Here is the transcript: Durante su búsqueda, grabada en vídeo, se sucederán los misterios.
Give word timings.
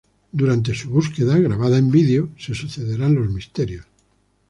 Durante 0.31 0.73
su 0.73 0.89
búsqueda, 0.89 1.37
grabada 1.37 1.77
en 1.77 1.91
vídeo, 1.91 2.29
se 2.35 2.55
sucederán 2.55 3.13
los 3.13 3.29
misterios. 3.29 3.85